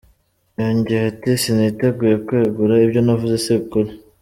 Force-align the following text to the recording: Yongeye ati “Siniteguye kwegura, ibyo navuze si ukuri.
Yongeye 0.59 1.03
ati 1.11 1.29
“Siniteguye 1.41 2.15
kwegura, 2.25 2.73
ibyo 2.85 2.99
navuze 3.05 3.35
si 3.43 3.51
ukuri. 3.59 3.91